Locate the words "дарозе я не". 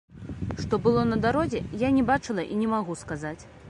1.27-2.09